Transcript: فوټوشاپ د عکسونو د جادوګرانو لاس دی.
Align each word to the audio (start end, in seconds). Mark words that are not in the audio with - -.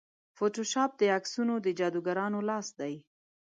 فوټوشاپ 0.37 0.91
د 0.97 1.01
عکسونو 1.17 1.53
د 1.61 1.67
جادوګرانو 1.79 2.39
لاس 2.49 2.67
دی. 2.79 2.93